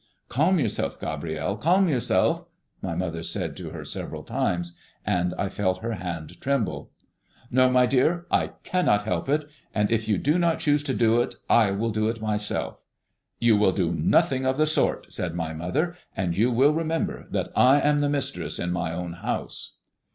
"Calm 0.29 0.57
yourself, 0.59 0.99
Gabrielle; 0.99 1.55
calm 1.55 1.87
yourself," 1.87 2.45
my 2.81 2.95
mother 2.95 3.21
said 3.21 3.55
to 3.55 3.69
her 3.69 3.85
several 3.85 4.23
times, 4.23 4.75
and 5.05 5.35
I 5.37 5.47
felt 5.47 5.83
her 5.83 5.93
hand 5.93 6.41
tremble. 6.41 6.89
"No, 7.51 7.69
my 7.69 7.85
dear, 7.85 8.25
I 8.31 8.47
cannot 8.63 9.03
help 9.03 9.29
it! 9.29 9.47
And 9.75 9.91
if 9.91 10.07
you 10.07 10.17
do 10.17 10.39
not 10.39 10.59
choose 10.59 10.81
to 10.85 10.95
do 10.95 11.21
it, 11.21 11.35
I 11.47 11.69
will 11.69 11.91
do 11.91 12.09
it 12.09 12.19
myself." 12.19 12.83
"You 13.37 13.55
will 13.57 13.73
do 13.73 13.91
nothing 13.93 14.43
of 14.43 14.57
the 14.57 14.65
sort," 14.65 15.05
said 15.13 15.35
my 15.35 15.53
mother. 15.53 15.95
"And 16.17 16.35
you 16.35 16.49
will 16.49 16.73
remember 16.73 17.27
that 17.29 17.51
I 17.55 17.79
am 17.79 18.01
the 18.01 18.09
mistress 18.09 18.57
in 18.57 18.71
my 18.71 18.91
own 18.91 19.13
house." 19.13 19.73